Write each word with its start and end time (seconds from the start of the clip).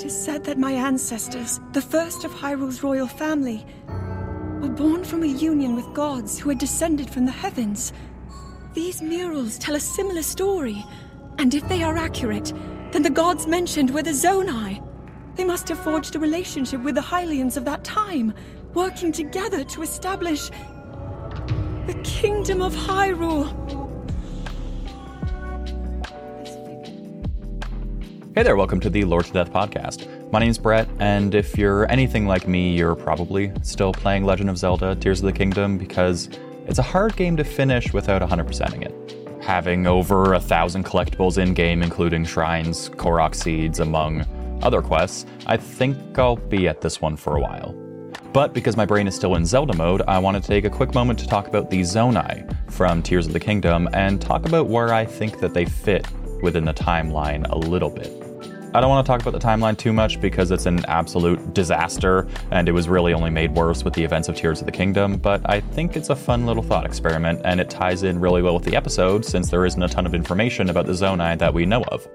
It 0.00 0.06
is 0.06 0.18
said 0.18 0.44
that 0.44 0.56
my 0.56 0.72
ancestors, 0.72 1.60
the 1.72 1.82
first 1.82 2.24
of 2.24 2.32
Hyrule's 2.32 2.82
royal 2.82 3.06
family, 3.06 3.66
were 3.86 4.70
born 4.70 5.04
from 5.04 5.22
a 5.22 5.26
union 5.26 5.76
with 5.76 5.92
gods 5.92 6.38
who 6.38 6.48
had 6.48 6.56
descended 6.56 7.10
from 7.10 7.26
the 7.26 7.32
heavens. 7.32 7.92
These 8.72 9.02
murals 9.02 9.58
tell 9.58 9.74
a 9.74 9.80
similar 9.80 10.22
story, 10.22 10.82
and 11.36 11.54
if 11.54 11.68
they 11.68 11.82
are 11.82 11.98
accurate, 11.98 12.54
then 12.92 13.02
the 13.02 13.10
gods 13.10 13.46
mentioned 13.46 13.90
were 13.90 14.02
the 14.02 14.12
Zonai. 14.12 14.82
They 15.36 15.44
must 15.44 15.68
have 15.68 15.84
forged 15.84 16.16
a 16.16 16.18
relationship 16.18 16.80
with 16.80 16.94
the 16.94 17.02
Hylians 17.02 17.58
of 17.58 17.66
that 17.66 17.84
time, 17.84 18.32
working 18.72 19.12
together 19.12 19.64
to 19.64 19.82
establish 19.82 20.48
the 21.86 22.00
Kingdom 22.04 22.62
of 22.62 22.74
Hyrule. 22.74 23.79
Hey 28.32 28.44
there, 28.44 28.54
welcome 28.54 28.78
to 28.78 28.88
the 28.88 29.02
Lored 29.02 29.24
to 29.24 29.32
Death 29.32 29.52
podcast. 29.52 30.30
My 30.30 30.38
name's 30.38 30.56
Brett, 30.56 30.88
and 31.00 31.34
if 31.34 31.58
you're 31.58 31.90
anything 31.90 32.28
like 32.28 32.46
me, 32.46 32.70
you're 32.76 32.94
probably 32.94 33.50
still 33.62 33.92
playing 33.92 34.24
Legend 34.24 34.48
of 34.48 34.56
Zelda 34.56 34.94
Tears 34.94 35.18
of 35.18 35.26
the 35.26 35.32
Kingdom 35.32 35.76
because 35.76 36.28
it's 36.68 36.78
a 36.78 36.82
hard 36.82 37.16
game 37.16 37.36
to 37.38 37.42
finish 37.42 37.92
without 37.92 38.22
100%ing 38.22 38.82
it. 38.82 39.42
Having 39.42 39.88
over 39.88 40.34
a 40.34 40.40
thousand 40.40 40.84
collectibles 40.84 41.38
in 41.38 41.54
game, 41.54 41.82
including 41.82 42.24
shrines, 42.24 42.88
Korok 42.90 43.34
seeds, 43.34 43.80
among 43.80 44.24
other 44.62 44.80
quests, 44.80 45.26
I 45.46 45.56
think 45.56 46.16
I'll 46.16 46.36
be 46.36 46.68
at 46.68 46.82
this 46.82 47.00
one 47.00 47.16
for 47.16 47.36
a 47.36 47.40
while. 47.40 47.74
But 48.32 48.54
because 48.54 48.76
my 48.76 48.86
brain 48.86 49.08
is 49.08 49.16
still 49.16 49.34
in 49.34 49.44
Zelda 49.44 49.76
mode, 49.76 50.02
I 50.06 50.20
want 50.20 50.40
to 50.40 50.46
take 50.46 50.64
a 50.64 50.70
quick 50.70 50.94
moment 50.94 51.18
to 51.18 51.26
talk 51.26 51.48
about 51.48 51.68
the 51.68 51.80
Zonai 51.80 52.46
from 52.70 53.02
Tears 53.02 53.26
of 53.26 53.32
the 53.32 53.40
Kingdom 53.40 53.88
and 53.92 54.22
talk 54.22 54.46
about 54.46 54.68
where 54.68 54.94
I 54.94 55.04
think 55.04 55.40
that 55.40 55.52
they 55.52 55.64
fit 55.64 56.06
within 56.42 56.64
the 56.64 56.74
timeline 56.74 57.48
a 57.50 57.58
little 57.58 57.90
bit. 57.90 58.10
I 58.72 58.80
don't 58.80 58.88
want 58.88 59.04
to 59.04 59.10
talk 59.10 59.20
about 59.20 59.32
the 59.32 59.44
timeline 59.44 59.76
too 59.76 59.92
much 59.92 60.20
because 60.20 60.52
it's 60.52 60.66
an 60.66 60.84
absolute 60.86 61.54
disaster 61.54 62.28
and 62.52 62.68
it 62.68 62.72
was 62.72 62.88
really 62.88 63.12
only 63.12 63.30
made 63.30 63.52
worse 63.52 63.82
with 63.82 63.94
the 63.94 64.04
events 64.04 64.28
of 64.28 64.36
Tears 64.36 64.60
of 64.60 64.66
the 64.66 64.72
Kingdom, 64.72 65.16
but 65.16 65.42
I 65.44 65.58
think 65.60 65.96
it's 65.96 66.08
a 66.08 66.14
fun 66.14 66.46
little 66.46 66.62
thought 66.62 66.86
experiment 66.86 67.40
and 67.44 67.60
it 67.60 67.68
ties 67.68 68.04
in 68.04 68.20
really 68.20 68.42
well 68.42 68.54
with 68.54 68.64
the 68.64 68.76
episode 68.76 69.24
since 69.24 69.50
there 69.50 69.66
isn't 69.66 69.82
a 69.82 69.88
ton 69.88 70.06
of 70.06 70.14
information 70.14 70.70
about 70.70 70.86
the 70.86 70.92
Zonai 70.92 71.36
that 71.38 71.52
we 71.52 71.66
know 71.66 71.82
of. 71.88 72.06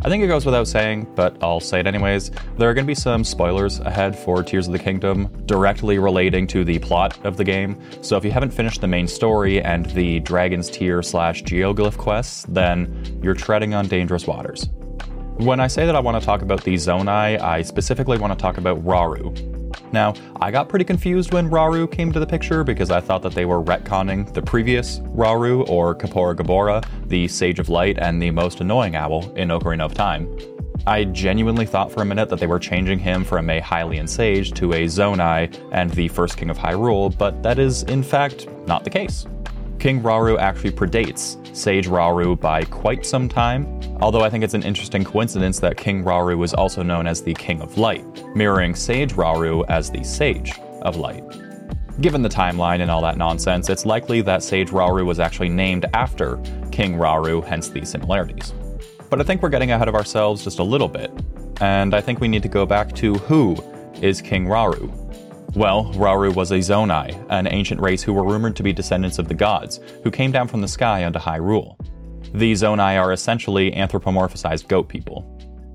I 0.00 0.08
think 0.08 0.22
it 0.22 0.28
goes 0.28 0.46
without 0.46 0.68
saying, 0.68 1.08
but 1.16 1.36
I'll 1.42 1.58
say 1.58 1.80
it 1.80 1.86
anyways. 1.86 2.30
There 2.56 2.70
are 2.70 2.74
going 2.74 2.84
to 2.84 2.86
be 2.86 2.94
some 2.94 3.24
spoilers 3.24 3.80
ahead 3.80 4.16
for 4.16 4.44
Tears 4.44 4.68
of 4.68 4.72
the 4.72 4.78
Kingdom, 4.78 5.26
directly 5.46 5.98
relating 5.98 6.46
to 6.48 6.64
the 6.64 6.78
plot 6.78 7.18
of 7.26 7.36
the 7.36 7.42
game. 7.42 7.76
So 8.00 8.16
if 8.16 8.24
you 8.24 8.30
haven't 8.30 8.52
finished 8.52 8.80
the 8.80 8.86
main 8.86 9.08
story 9.08 9.60
and 9.60 9.86
the 9.86 10.20
Dragon's 10.20 10.70
Tear 10.70 11.02
slash 11.02 11.42
Geoglyph 11.42 11.98
quests, 11.98 12.46
then 12.48 13.20
you're 13.24 13.34
treading 13.34 13.74
on 13.74 13.88
dangerous 13.88 14.24
waters. 14.24 14.68
When 15.38 15.58
I 15.58 15.66
say 15.66 15.84
that 15.84 15.96
I 15.96 16.00
want 16.00 16.20
to 16.20 16.24
talk 16.24 16.42
about 16.42 16.62
the 16.62 16.74
Zonai, 16.74 17.40
I 17.40 17.62
specifically 17.62 18.18
want 18.18 18.32
to 18.32 18.40
talk 18.40 18.56
about 18.56 18.84
Rauru. 18.84 19.57
Now, 19.92 20.14
I 20.40 20.50
got 20.50 20.68
pretty 20.68 20.84
confused 20.84 21.32
when 21.32 21.48
Rauru 21.48 21.90
came 21.90 22.12
to 22.12 22.20
the 22.20 22.26
picture 22.26 22.62
because 22.62 22.90
I 22.90 23.00
thought 23.00 23.22
that 23.22 23.34
they 23.34 23.44
were 23.44 23.62
retconning 23.62 24.32
the 24.32 24.42
previous 24.42 24.98
Rauru, 25.00 25.68
or 25.68 25.94
Kaepora 25.94 26.36
Gaebora, 26.36 26.84
the 27.08 27.26
Sage 27.28 27.58
of 27.58 27.68
Light 27.68 27.98
and 27.98 28.20
the 28.22 28.30
most 28.30 28.60
annoying 28.60 28.96
owl 28.96 29.30
in 29.36 29.48
Ocarina 29.48 29.84
of 29.84 29.94
Time. 29.94 30.28
I 30.86 31.04
genuinely 31.04 31.66
thought 31.66 31.90
for 31.90 32.02
a 32.02 32.04
minute 32.04 32.28
that 32.28 32.38
they 32.38 32.46
were 32.46 32.58
changing 32.58 32.98
him 32.98 33.24
from 33.24 33.50
a 33.50 33.60
Hylian 33.60 34.08
sage 34.08 34.52
to 34.52 34.72
a 34.72 34.84
Zonai 34.84 35.54
and 35.72 35.90
the 35.90 36.08
first 36.08 36.36
king 36.36 36.50
of 36.50 36.58
Hyrule, 36.58 37.16
but 37.16 37.42
that 37.42 37.58
is, 37.58 37.82
in 37.84 38.02
fact, 38.02 38.48
not 38.66 38.84
the 38.84 38.90
case. 38.90 39.26
King 39.78 40.02
Rauru 40.02 40.36
actually 40.40 40.72
predates 40.72 41.36
Sage 41.56 41.86
Rauru 41.86 42.38
by 42.38 42.64
quite 42.64 43.06
some 43.06 43.28
time, 43.28 43.80
although 44.00 44.22
I 44.22 44.30
think 44.30 44.42
it's 44.42 44.54
an 44.54 44.64
interesting 44.64 45.04
coincidence 45.04 45.60
that 45.60 45.76
King 45.76 46.02
Rauru 46.02 46.36
was 46.36 46.52
also 46.52 46.82
known 46.82 47.06
as 47.06 47.22
the 47.22 47.32
King 47.34 47.62
of 47.62 47.78
Light, 47.78 48.04
mirroring 48.34 48.74
Sage 48.74 49.12
Rauru 49.12 49.64
as 49.68 49.88
the 49.88 50.02
Sage 50.02 50.58
of 50.82 50.96
Light. 50.96 51.22
Given 52.00 52.22
the 52.22 52.28
timeline 52.28 52.80
and 52.80 52.90
all 52.90 53.00
that 53.02 53.16
nonsense, 53.16 53.68
it's 53.68 53.86
likely 53.86 54.20
that 54.22 54.42
Sage 54.42 54.70
Rauru 54.70 55.06
was 55.06 55.20
actually 55.20 55.48
named 55.48 55.86
after 55.94 56.38
King 56.72 56.94
Rauru, 56.94 57.44
hence 57.44 57.68
the 57.68 57.84
similarities. 57.84 58.52
But 59.10 59.20
I 59.20 59.24
think 59.24 59.42
we're 59.42 59.48
getting 59.48 59.70
ahead 59.70 59.86
of 59.86 59.94
ourselves 59.94 60.42
just 60.42 60.58
a 60.58 60.64
little 60.64 60.88
bit, 60.88 61.12
and 61.60 61.94
I 61.94 62.00
think 62.00 62.20
we 62.20 62.26
need 62.26 62.42
to 62.42 62.48
go 62.48 62.66
back 62.66 62.96
to 62.96 63.14
who 63.14 63.56
is 64.02 64.20
King 64.20 64.46
Rauru. 64.46 64.92
Well, 65.58 65.86
Rauru 65.94 66.32
was 66.36 66.52
a 66.52 66.58
Zonai, 66.58 67.20
an 67.30 67.48
ancient 67.48 67.80
race 67.80 68.00
who 68.00 68.12
were 68.12 68.22
rumored 68.22 68.54
to 68.54 68.62
be 68.62 68.72
descendants 68.72 69.18
of 69.18 69.26
the 69.26 69.34
gods, 69.34 69.80
who 70.04 70.10
came 70.12 70.30
down 70.30 70.46
from 70.46 70.60
the 70.60 70.68
sky 70.68 71.04
onto 71.04 71.18
Hyrule. 71.18 71.76
The 72.32 72.52
Zonai 72.52 72.96
are 72.96 73.12
essentially 73.12 73.72
anthropomorphized 73.72 74.68
goat 74.68 74.88
people. 74.88 75.26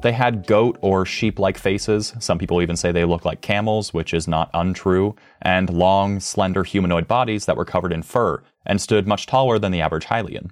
They 0.02 0.14
had 0.14 0.48
goat 0.48 0.78
or 0.80 1.06
sheep 1.06 1.38
like 1.38 1.58
faces, 1.58 2.14
some 2.20 2.40
people 2.40 2.62
even 2.62 2.78
say 2.78 2.94
they 2.94 3.04
look 3.04 3.26
like 3.26 3.42
camels, 3.42 3.94
which 3.94 4.14
is 4.14 4.26
not 4.26 4.50
untrue, 4.54 5.18
and 5.42 5.70
long, 5.70 6.22
slender 6.22 6.64
humanoid 6.64 7.06
bodies 7.06 7.46
that 7.46 7.58
were 7.58 7.66
covered 7.66 7.92
in 7.92 8.04
fur 8.04 8.42
and 8.66 8.80
stood 8.80 9.06
much 9.06 9.26
taller 9.26 9.60
than 9.60 9.74
the 9.74 9.82
average 9.82 10.06
Hylian. 10.06 10.52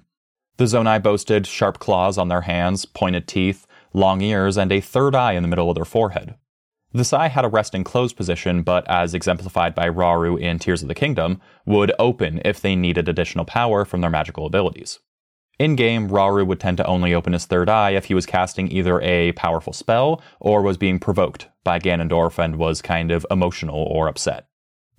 The 0.58 0.64
Zonai 0.64 1.02
boasted 1.02 1.46
sharp 1.46 1.78
claws 1.78 2.18
on 2.18 2.28
their 2.28 2.42
hands, 2.42 2.84
pointed 2.84 3.26
teeth, 3.26 3.66
long 3.94 4.20
ears, 4.20 4.58
and 4.58 4.70
a 4.70 4.82
third 4.82 5.14
eye 5.14 5.32
in 5.32 5.42
the 5.42 5.48
middle 5.48 5.70
of 5.70 5.74
their 5.74 5.86
forehead. 5.86 6.34
The 6.94 7.04
Sai 7.04 7.28
had 7.28 7.46
a 7.46 7.48
resting 7.48 7.84
closed 7.84 8.16
position, 8.16 8.62
but 8.62 8.86
as 8.86 9.14
exemplified 9.14 9.74
by 9.74 9.88
Rauru 9.88 10.38
in 10.38 10.58
Tears 10.58 10.82
of 10.82 10.88
the 10.88 10.94
Kingdom, 10.94 11.40
would 11.64 11.92
open 11.98 12.42
if 12.44 12.60
they 12.60 12.76
needed 12.76 13.08
additional 13.08 13.46
power 13.46 13.86
from 13.86 14.02
their 14.02 14.10
magical 14.10 14.44
abilities. 14.44 14.98
In 15.58 15.74
game, 15.74 16.08
Rauru 16.08 16.46
would 16.46 16.60
tend 16.60 16.76
to 16.78 16.86
only 16.86 17.14
open 17.14 17.32
his 17.32 17.46
third 17.46 17.70
eye 17.70 17.90
if 17.90 18.06
he 18.06 18.14
was 18.14 18.26
casting 18.26 18.70
either 18.70 19.00
a 19.00 19.32
powerful 19.32 19.72
spell 19.72 20.20
or 20.38 20.60
was 20.60 20.76
being 20.76 20.98
provoked 20.98 21.48
by 21.64 21.78
Ganondorf 21.78 22.38
and 22.38 22.56
was 22.56 22.82
kind 22.82 23.10
of 23.10 23.26
emotional 23.30 23.84
or 23.90 24.08
upset. 24.08 24.48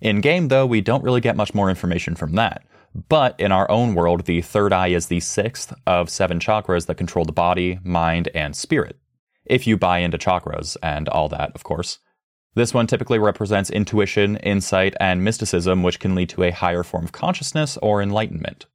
In 0.00 0.20
game, 0.20 0.48
though, 0.48 0.66
we 0.66 0.80
don't 0.80 1.04
really 1.04 1.20
get 1.20 1.36
much 1.36 1.54
more 1.54 1.70
information 1.70 2.16
from 2.16 2.32
that. 2.32 2.64
But 3.08 3.38
in 3.38 3.52
our 3.52 3.70
own 3.70 3.94
world, 3.94 4.24
the 4.24 4.40
third 4.40 4.72
eye 4.72 4.88
is 4.88 5.06
the 5.06 5.20
sixth 5.20 5.72
of 5.86 6.10
seven 6.10 6.40
chakras 6.40 6.86
that 6.86 6.96
control 6.96 7.24
the 7.24 7.32
body, 7.32 7.78
mind, 7.84 8.28
and 8.34 8.56
spirit 8.56 8.98
if 9.46 9.66
you 9.66 9.76
buy 9.76 9.98
into 9.98 10.18
chakras 10.18 10.76
and 10.82 11.08
all 11.08 11.28
that, 11.28 11.52
of 11.54 11.64
course. 11.64 11.98
This 12.54 12.72
one 12.72 12.86
typically 12.86 13.18
represents 13.18 13.70
intuition, 13.70 14.36
insight, 14.36 14.94
and 15.00 15.24
mysticism, 15.24 15.82
which 15.82 15.98
can 15.98 16.14
lead 16.14 16.28
to 16.30 16.44
a 16.44 16.52
higher 16.52 16.84
form 16.84 17.04
of 17.04 17.12
consciousness 17.12 17.76
or 17.82 18.00
enlightenment. 18.00 18.66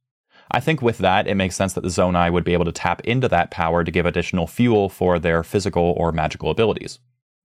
I 0.50 0.60
think 0.60 0.82
with 0.82 0.98
that, 0.98 1.26
it 1.26 1.36
makes 1.36 1.56
sense 1.56 1.72
that 1.74 1.82
the 1.82 1.88
Zonai 1.88 2.32
would 2.32 2.44
be 2.44 2.52
able 2.52 2.64
to 2.64 2.72
tap 2.72 3.00
into 3.02 3.28
that 3.28 3.50
power 3.50 3.84
to 3.84 3.90
give 3.90 4.04
additional 4.04 4.46
fuel 4.46 4.88
for 4.88 5.18
their 5.18 5.42
physical 5.42 5.94
or 5.96 6.12
magical 6.12 6.50
abilities. 6.50 6.98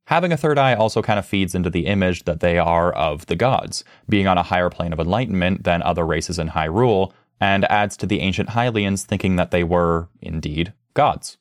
Having 0.07 0.33
a 0.33 0.37
third 0.37 0.57
eye 0.57 0.73
also 0.73 1.01
kind 1.01 1.17
of 1.17 1.25
feeds 1.25 1.55
into 1.55 1.69
the 1.69 1.85
image 1.85 2.25
that 2.25 2.39
they 2.39 2.57
are 2.59 2.91
of 2.91 3.25
the 3.27 3.35
gods, 3.35 3.83
being 4.09 4.27
on 4.27 4.37
a 4.37 4.43
higher 4.43 4.69
plane 4.69 4.93
of 4.93 4.99
enlightenment 4.99 5.63
than 5.63 5.81
other 5.83 6.05
races 6.05 6.37
in 6.37 6.49
Hyrule, 6.49 7.11
and 7.39 7.65
adds 7.65 7.97
to 7.97 8.05
the 8.05 8.19
ancient 8.19 8.49
Hylians 8.49 9.03
thinking 9.03 9.35
that 9.35 9.51
they 9.51 9.63
were, 9.63 10.09
indeed, 10.21 10.73
gods. 10.93 11.37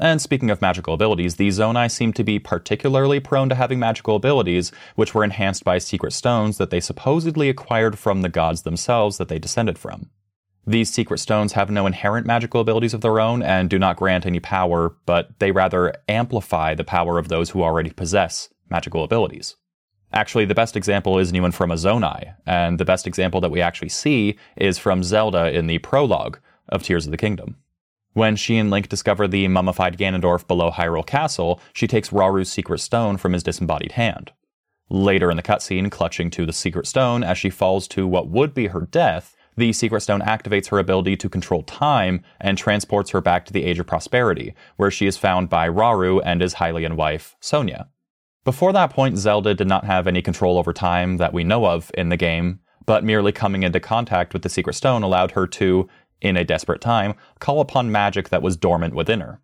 And 0.00 0.22
speaking 0.22 0.50
of 0.50 0.62
magical 0.62 0.94
abilities, 0.94 1.36
the 1.36 1.48
Zonai 1.48 1.90
seem 1.90 2.12
to 2.14 2.24
be 2.24 2.38
particularly 2.38 3.20
prone 3.20 3.48
to 3.50 3.54
having 3.54 3.78
magical 3.78 4.16
abilities, 4.16 4.72
which 4.96 5.14
were 5.14 5.24
enhanced 5.24 5.64
by 5.64 5.78
secret 5.78 6.12
stones 6.12 6.58
that 6.58 6.70
they 6.70 6.80
supposedly 6.80 7.48
acquired 7.48 7.98
from 7.98 8.22
the 8.22 8.28
gods 8.28 8.62
themselves 8.62 9.18
that 9.18 9.28
they 9.28 9.38
descended 9.38 9.78
from. 9.78 10.10
These 10.66 10.90
secret 10.90 11.18
stones 11.18 11.54
have 11.54 11.70
no 11.70 11.86
inherent 11.86 12.26
magical 12.26 12.60
abilities 12.60 12.94
of 12.94 13.00
their 13.00 13.18
own 13.18 13.42
and 13.42 13.68
do 13.68 13.78
not 13.78 13.96
grant 13.96 14.24
any 14.24 14.40
power, 14.40 14.96
but 15.06 15.38
they 15.40 15.50
rather 15.50 15.92
amplify 16.08 16.74
the 16.74 16.84
power 16.84 17.18
of 17.18 17.28
those 17.28 17.50
who 17.50 17.62
already 17.62 17.90
possess 17.90 18.48
magical 18.70 19.02
abilities. 19.02 19.56
Actually, 20.12 20.44
the 20.44 20.54
best 20.54 20.76
example 20.76 21.18
isn't 21.18 21.36
even 21.36 21.52
from 21.52 21.70
a 21.70 21.74
Zonai, 21.74 22.34
and 22.46 22.78
the 22.78 22.84
best 22.84 23.06
example 23.06 23.40
that 23.40 23.50
we 23.50 23.60
actually 23.60 23.88
see 23.88 24.38
is 24.56 24.78
from 24.78 25.02
Zelda 25.02 25.50
in 25.50 25.66
the 25.66 25.78
prologue 25.78 26.38
of 26.68 26.82
Tears 26.82 27.06
of 27.06 27.10
the 27.10 27.16
Kingdom. 27.16 27.56
When 28.14 28.36
she 28.36 28.58
and 28.58 28.70
Link 28.70 28.88
discover 28.88 29.26
the 29.26 29.48
mummified 29.48 29.96
Ganondorf 29.96 30.46
below 30.46 30.70
Hyrule 30.70 31.06
Castle, 31.06 31.60
she 31.72 31.86
takes 31.86 32.10
Rauru's 32.10 32.52
secret 32.52 32.80
stone 32.80 33.16
from 33.16 33.32
his 33.32 33.42
disembodied 33.42 33.92
hand. 33.92 34.32
Later 34.90 35.30
in 35.30 35.38
the 35.38 35.42
cutscene, 35.42 35.90
clutching 35.90 36.28
to 36.30 36.44
the 36.44 36.52
secret 36.52 36.86
stone 36.86 37.24
as 37.24 37.38
she 37.38 37.48
falls 37.48 37.88
to 37.88 38.06
what 38.06 38.28
would 38.28 38.52
be 38.52 38.66
her 38.66 38.82
death, 38.82 39.34
the 39.56 39.72
secret 39.72 40.00
stone 40.00 40.20
activates 40.20 40.68
her 40.68 40.78
ability 40.78 41.16
to 41.16 41.28
control 41.28 41.62
time 41.62 42.22
and 42.40 42.58
transports 42.58 43.10
her 43.10 43.20
back 43.20 43.46
to 43.46 43.52
the 43.52 43.64
Age 43.64 43.78
of 43.78 43.86
Prosperity, 43.86 44.54
where 44.76 44.90
she 44.90 45.06
is 45.06 45.16
found 45.16 45.48
by 45.48 45.68
Rauru 45.68 46.20
and 46.24 46.42
his 46.42 46.54
Hylian 46.54 46.96
wife, 46.96 47.36
Sonia. 47.40 47.88
Before 48.44 48.72
that 48.72 48.90
point, 48.90 49.18
Zelda 49.18 49.54
did 49.54 49.68
not 49.68 49.84
have 49.84 50.06
any 50.06 50.20
control 50.20 50.58
over 50.58 50.72
time 50.72 51.18
that 51.18 51.32
we 51.32 51.44
know 51.44 51.66
of 51.66 51.90
in 51.94 52.08
the 52.08 52.16
game, 52.16 52.60
but 52.84 53.04
merely 53.04 53.32
coming 53.32 53.62
into 53.62 53.80
contact 53.80 54.32
with 54.32 54.42
the 54.42 54.48
secret 54.48 54.74
stone 54.74 55.02
allowed 55.02 55.32
her 55.32 55.46
to, 55.46 55.88
in 56.22 56.36
a 56.36 56.44
desperate 56.44 56.80
time, 56.80 57.14
call 57.40 57.60
upon 57.60 57.92
magic 57.92 58.30
that 58.30 58.42
was 58.42 58.56
dormant 58.56 58.94
within 58.94 59.20
her. 59.20 59.40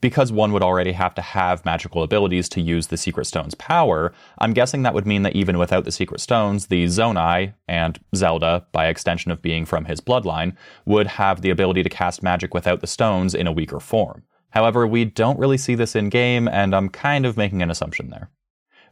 Because 0.00 0.30
one 0.30 0.52
would 0.52 0.62
already 0.62 0.92
have 0.92 1.14
to 1.14 1.22
have 1.22 1.64
magical 1.64 2.02
abilities 2.02 2.48
to 2.50 2.60
use 2.60 2.88
the 2.88 2.96
Secret 2.96 3.24
Stone's 3.24 3.54
power, 3.54 4.12
I'm 4.38 4.52
guessing 4.52 4.82
that 4.82 4.92
would 4.92 5.06
mean 5.06 5.22
that 5.22 5.36
even 5.36 5.56
without 5.56 5.84
the 5.84 5.92
Secret 5.92 6.20
Stones, 6.20 6.66
the 6.66 6.84
Zonai, 6.84 7.54
and 7.66 7.98
Zelda, 8.14 8.66
by 8.72 8.88
extension 8.88 9.30
of 9.30 9.40
being 9.40 9.64
from 9.64 9.86
his 9.86 10.00
bloodline, 10.00 10.56
would 10.84 11.06
have 11.06 11.40
the 11.40 11.50
ability 11.50 11.82
to 11.82 11.88
cast 11.88 12.22
magic 12.22 12.52
without 12.52 12.80
the 12.80 12.86
stones 12.86 13.34
in 13.34 13.46
a 13.46 13.52
weaker 13.52 13.80
form. 13.80 14.24
However, 14.50 14.86
we 14.86 15.04
don't 15.04 15.38
really 15.38 15.58
see 15.58 15.74
this 15.74 15.96
in 15.96 16.10
game, 16.10 16.48
and 16.48 16.74
I'm 16.74 16.88
kind 16.88 17.24
of 17.24 17.36
making 17.36 17.62
an 17.62 17.70
assumption 17.70 18.10
there. 18.10 18.30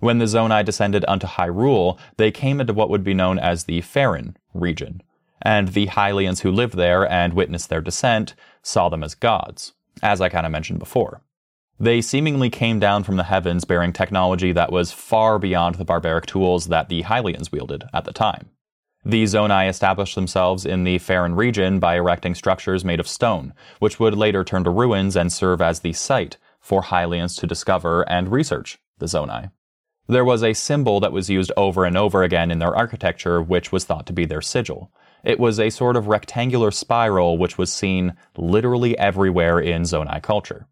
When 0.01 0.19
the 0.19 0.25
Zonai 0.25 0.65
descended 0.65 1.05
unto 1.07 1.27
Hyrule, 1.27 1.99
they 2.17 2.33
came 2.33 2.61
into 2.61 2.73
what 2.73 2.91
would 2.91 3.05
be 3.05 3.15
known 3.15 3.39
as 3.39 3.65
the 3.65 3.81
Faron 3.83 4.35
region, 4.55 5.03
and 5.43 5.69
the 5.69 5.87
Hylians 5.89 6.41
who 6.41 6.51
lived 6.51 6.77
there 6.77 7.11
and 7.11 7.35
witnessed 7.35 7.69
their 7.69 7.81
descent 7.81 8.35
saw 8.63 8.89
them 8.89 9.05
as 9.05 9.15
gods, 9.15 9.75
as 10.03 10.21
I 10.21 10.29
kind 10.29 10.47
of 10.47 10.53
mentioned 10.53 10.79
before. 10.79 11.23
They 11.79 12.01
seemingly 12.01 12.49
came 12.49 12.79
down 12.79 13.03
from 13.03 13.17
the 13.17 13.25
heavens 13.25 13.65
bearing 13.65 13.93
technology 13.93 14.53
that 14.53 14.71
was 14.71 14.93
far 14.93 15.39
beyond 15.39 15.75
the 15.75 15.85
barbaric 15.85 16.27
tools 16.27 16.69
that 16.69 16.89
the 16.89 17.03
Hylians 17.03 17.51
wielded 17.51 17.85
at 17.93 18.05
the 18.05 18.13
time. 18.13 18.51
The 19.05 19.25
Zonai 19.25 19.69
established 19.69 20.15
themselves 20.15 20.65
in 20.65 20.85
the 20.85 21.01
Faron 21.01 21.37
region 21.37 21.81
by 21.81 21.97
erecting 21.97 22.37
structures 22.37 22.85
made 22.85 23.01
of 23.01 23.09
stone, 23.09 23.53
which 23.81 23.99
would 23.99 24.15
later 24.15 24.45
turn 24.45 24.63
to 24.63 24.71
ruins 24.71 25.17
and 25.17 25.33
serve 25.33 25.61
as 25.61 25.81
the 25.81 25.93
site 25.93 26.39
for 26.61 26.83
Hylians 26.83 27.37
to 27.41 27.47
discover 27.49 28.09
and 28.09 28.31
research 28.31 28.79
the 28.99 29.07
Zonai. 29.07 29.51
There 30.07 30.25
was 30.25 30.45
a 30.45 30.53
symbol 30.53 31.01
that 31.01 31.13
was 31.13 31.31
used 31.31 31.51
over 31.57 31.85
and 31.85 31.97
over 31.97 32.23
again 32.23 32.53
in 32.53 32.61
their 32.61 32.77
architecture, 32.77 33.43
which 33.43 33.73
was 33.73 33.85
thought 33.85 34.07
to 34.07 34.13
be 34.13 34.25
their 34.25 34.41
sigil. 34.41 34.93
It 35.25 35.39
was 35.39 35.61
a 35.61 35.71
sort 35.71 35.97
of 35.97 36.09
rectangular 36.09 36.71
spiral 36.71 37.39
which 37.39 37.57
was 37.59 37.73
seen 37.73 38.15
literally 38.37 38.99
everywhere 38.99 39.61
in 39.61 39.83
Zonai 39.83 40.23
culture. 40.23 40.67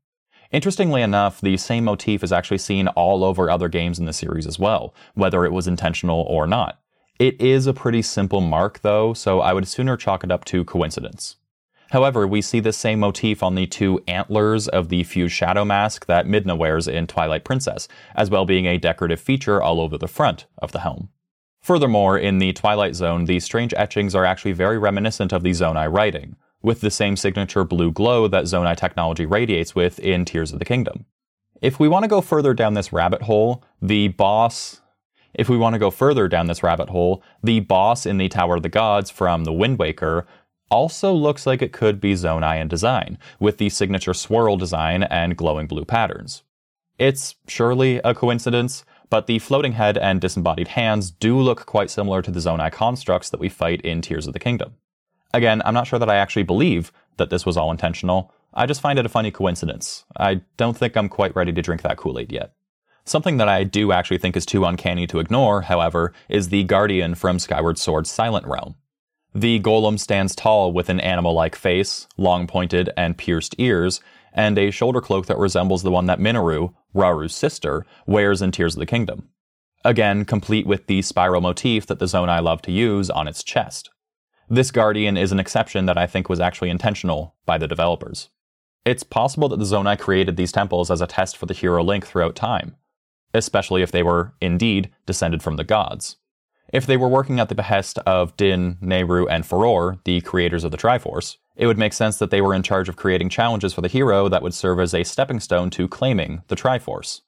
Interestingly 0.50 1.02
enough, 1.02 1.40
the 1.40 1.56
same 1.56 1.84
motif 1.84 2.24
is 2.24 2.32
actually 2.32 2.58
seen 2.58 2.88
all 2.88 3.22
over 3.22 3.48
other 3.48 3.68
games 3.68 4.00
in 4.00 4.06
the 4.06 4.12
series 4.12 4.46
as 4.46 4.58
well, 4.58 4.94
whether 5.14 5.44
it 5.44 5.52
was 5.52 5.68
intentional 5.68 6.22
or 6.22 6.46
not. 6.46 6.80
It 7.20 7.40
is 7.40 7.66
a 7.66 7.74
pretty 7.74 8.02
simple 8.02 8.40
mark, 8.40 8.80
though, 8.80 9.12
so 9.14 9.40
I 9.40 9.52
would 9.52 9.68
sooner 9.68 9.96
chalk 9.96 10.24
it 10.24 10.32
up 10.32 10.44
to 10.46 10.64
coincidence. 10.64 11.36
However, 11.90 12.26
we 12.26 12.40
see 12.40 12.60
the 12.60 12.72
same 12.72 13.00
motif 13.00 13.42
on 13.42 13.54
the 13.54 13.66
two 13.66 14.00
antlers 14.08 14.68
of 14.68 14.88
the 14.88 15.04
fused 15.04 15.34
shadow 15.34 15.64
mask 15.64 16.06
that 16.06 16.26
Midna 16.26 16.56
wears 16.56 16.88
in 16.88 17.06
Twilight 17.06 17.44
Princess, 17.44 17.88
as 18.14 18.30
well 18.30 18.44
being 18.44 18.66
a 18.66 18.78
decorative 18.78 19.20
feature 19.20 19.62
all 19.62 19.80
over 19.80 19.98
the 19.98 20.08
front 20.08 20.46
of 20.58 20.72
the 20.72 20.80
helm. 20.80 21.10
Furthermore, 21.60 22.18
in 22.18 22.38
the 22.38 22.52
Twilight 22.52 22.94
Zone, 22.94 23.26
the 23.26 23.40
strange 23.40 23.74
etchings 23.76 24.14
are 24.14 24.24
actually 24.24 24.52
very 24.52 24.78
reminiscent 24.78 25.32
of 25.32 25.42
the 25.42 25.50
Zonai 25.50 25.92
writing, 25.92 26.36
with 26.62 26.80
the 26.80 26.90
same 26.90 27.16
signature 27.16 27.64
blue 27.64 27.92
glow 27.92 28.28
that 28.28 28.44
Zonai 28.44 28.76
technology 28.76 29.26
radiates 29.26 29.74
with 29.74 29.98
in 29.98 30.24
Tears 30.24 30.52
of 30.52 30.58
the 30.58 30.64
Kingdom. 30.64 31.04
If 31.60 31.78
we 31.78 31.88
want 31.88 32.04
to 32.04 32.08
go 32.08 32.22
further 32.22 32.54
down 32.54 32.74
this 32.74 32.92
rabbit 32.92 33.22
hole, 33.22 33.62
the 33.82 34.08
boss 34.08 34.80
if 35.34 35.48
we 35.48 35.56
want 35.56 35.74
to 35.74 35.78
go 35.78 35.90
further 35.90 36.28
down 36.28 36.46
this 36.46 36.62
rabbit 36.62 36.90
hole, 36.90 37.22
the 37.42 37.60
boss 37.60 38.06
in 38.06 38.18
the 38.18 38.28
Tower 38.28 38.56
of 38.56 38.62
the 38.62 38.68
Gods 38.68 39.10
from 39.10 39.44
the 39.44 39.52
Wind 39.52 39.78
Waker 39.78 40.26
also 40.70 41.12
looks 41.12 41.46
like 41.46 41.62
it 41.62 41.72
could 41.72 42.00
be 42.00 42.14
Zonai 42.14 42.60
in 42.60 42.68
design, 42.68 43.18
with 43.38 43.58
the 43.58 43.68
signature 43.68 44.14
swirl 44.14 44.56
design 44.56 45.02
and 45.04 45.36
glowing 45.36 45.66
blue 45.66 45.84
patterns. 45.84 46.42
It's 46.98 47.36
surely 47.48 47.98
a 48.04 48.14
coincidence, 48.14 48.84
but 49.10 49.26
the 49.26 49.40
floating 49.40 49.72
head 49.72 49.98
and 49.98 50.20
disembodied 50.20 50.68
hands 50.68 51.10
do 51.10 51.38
look 51.38 51.66
quite 51.66 51.90
similar 51.90 52.22
to 52.22 52.30
the 52.30 52.40
Zonai 52.40 52.72
constructs 52.72 53.28
that 53.30 53.40
we 53.40 53.48
fight 53.48 53.80
in 53.82 54.00
Tears 54.00 54.26
of 54.26 54.32
the 54.32 54.38
Kingdom. 54.38 54.76
Again, 55.34 55.60
I'm 55.64 55.74
not 55.74 55.86
sure 55.86 55.98
that 55.98 56.10
I 56.10 56.16
actually 56.16 56.44
believe 56.44 56.92
that 57.16 57.30
this 57.30 57.44
was 57.44 57.56
all 57.56 57.70
intentional. 57.70 58.32
I 58.54 58.66
just 58.66 58.80
find 58.80 58.98
it 58.98 59.06
a 59.06 59.10
funny 59.10 59.30
coincidence. 59.30 60.04
I 60.16 60.42
don't 60.56 60.76
think 60.76 60.96
I'm 60.96 61.08
quite 61.08 61.36
ready 61.36 61.52
to 61.52 61.62
drink 61.62 61.82
that 61.82 61.96
Kool 61.96 62.18
Aid 62.18 62.32
yet. 62.32 62.52
Something 63.04 63.38
that 63.38 63.48
I 63.48 63.64
do 63.64 63.92
actually 63.92 64.18
think 64.18 64.36
is 64.36 64.46
too 64.46 64.64
uncanny 64.64 65.06
to 65.08 65.18
ignore, 65.18 65.62
however, 65.62 66.12
is 66.28 66.48
the 66.48 66.64
Guardian 66.64 67.14
from 67.14 67.38
Skyward 67.38 67.78
Sword's 67.78 68.10
Silent 68.10 68.46
Realm. 68.46 68.74
The 69.34 69.60
golem 69.60 69.98
stands 69.98 70.34
tall 70.34 70.72
with 70.72 70.88
an 70.88 71.00
animal 71.00 71.32
like 71.34 71.54
face, 71.54 72.06
long 72.16 72.46
pointed 72.46 72.90
and 72.96 73.16
pierced 73.16 73.54
ears, 73.58 74.00
and 74.32 74.58
a 74.58 74.70
shoulder 74.70 75.00
cloak 75.00 75.26
that 75.26 75.38
resembles 75.38 75.82
the 75.82 75.90
one 75.90 76.06
that 76.06 76.20
Mineru, 76.20 76.70
Rauru's 76.94 77.34
sister, 77.34 77.86
wears 78.06 78.42
in 78.42 78.50
Tears 78.50 78.74
of 78.74 78.80
the 78.80 78.86
Kingdom. 78.86 79.28
Again, 79.84 80.24
complete 80.24 80.66
with 80.66 80.86
the 80.86 81.02
spiral 81.02 81.40
motif 81.40 81.86
that 81.86 81.98
the 81.98 82.04
Zonai 82.04 82.42
love 82.42 82.60
to 82.62 82.72
use 82.72 83.08
on 83.08 83.26
its 83.26 83.42
chest. 83.42 83.90
This 84.48 84.70
Guardian 84.70 85.16
is 85.16 85.32
an 85.32 85.40
exception 85.40 85.86
that 85.86 85.96
I 85.96 86.06
think 86.06 86.28
was 86.28 86.40
actually 86.40 86.70
intentional 86.70 87.36
by 87.46 87.56
the 87.56 87.68
developers. 87.68 88.28
It's 88.84 89.02
possible 89.02 89.48
that 89.48 89.58
the 89.58 89.64
Zonai 89.64 89.98
created 89.98 90.36
these 90.36 90.52
temples 90.52 90.90
as 90.90 91.00
a 91.00 91.06
test 91.06 91.36
for 91.36 91.46
the 91.46 91.54
hero 91.54 91.82
Link 91.84 92.06
throughout 92.06 92.34
time, 92.34 92.76
especially 93.32 93.82
if 93.82 93.92
they 93.92 94.02
were, 94.02 94.34
indeed, 94.40 94.90
descended 95.06 95.42
from 95.42 95.56
the 95.56 95.64
gods. 95.64 96.16
If 96.72 96.86
they 96.86 96.96
were 96.96 97.08
working 97.08 97.40
at 97.40 97.48
the 97.48 97.56
behest 97.56 97.98
of 98.06 98.36
Din, 98.36 98.76
Nayru, 98.80 99.26
and 99.28 99.44
Farore, 99.44 99.98
the 100.04 100.20
creators 100.20 100.62
of 100.62 100.70
the 100.70 100.76
Triforce, 100.76 101.36
it 101.56 101.66
would 101.66 101.78
make 101.78 101.92
sense 101.92 102.18
that 102.18 102.30
they 102.30 102.40
were 102.40 102.54
in 102.54 102.62
charge 102.62 102.88
of 102.88 102.94
creating 102.94 103.28
challenges 103.28 103.74
for 103.74 103.80
the 103.80 103.88
hero 103.88 104.28
that 104.28 104.42
would 104.42 104.54
serve 104.54 104.78
as 104.78 104.94
a 104.94 105.02
stepping 105.02 105.40
stone 105.40 105.70
to 105.70 105.88
claiming 105.88 106.42
the 106.46 106.54
Triforce. 106.54 107.22